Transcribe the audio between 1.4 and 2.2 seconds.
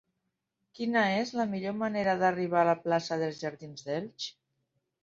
la millor manera